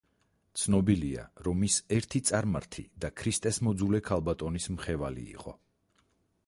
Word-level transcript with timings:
ცნობილია, 0.59 1.25
რომ 1.47 1.61
ის 1.67 1.75
ერთი 1.97 2.21
წარმართი 2.31 2.85
და 3.05 3.13
ქრისტეს 3.23 3.61
მოძულე 3.69 4.01
ქალბატონის 4.11 4.69
მხევალი 4.79 5.27
იყო. 5.37 5.57